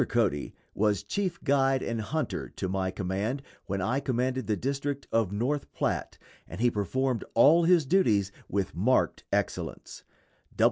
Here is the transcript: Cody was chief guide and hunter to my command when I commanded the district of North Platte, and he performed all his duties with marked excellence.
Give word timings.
Cody 0.09 0.55
was 0.73 1.03
chief 1.03 1.39
guide 1.43 1.83
and 1.83 2.01
hunter 2.01 2.49
to 2.55 2.67
my 2.67 2.89
command 2.89 3.43
when 3.67 3.81
I 3.81 3.99
commanded 3.99 4.47
the 4.47 4.55
district 4.57 5.05
of 5.11 5.31
North 5.31 5.71
Platte, 5.73 6.17
and 6.47 6.59
he 6.59 6.71
performed 6.71 7.23
all 7.35 7.65
his 7.65 7.85
duties 7.85 8.31
with 8.49 8.73
marked 8.75 9.25
excellence. 9.31 10.03